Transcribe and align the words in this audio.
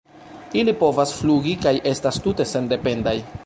Ili 0.61 0.73
povas 0.79 1.11
flugi 1.19 1.55
kaj 1.67 1.73
estas 1.93 2.21
tute 2.25 2.51
sendependaj. 2.57 3.19